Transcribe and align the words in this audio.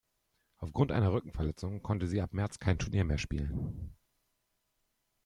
Aufgrund 0.57 0.91
einer 0.91 1.13
Rückenverletzung 1.13 1.83
konnte 1.83 2.07
sie 2.07 2.21
ab 2.21 2.33
März 2.33 2.57
kein 2.57 2.79
Turnier 2.79 3.03
mehr 3.03 3.19
spielen. 3.19 3.95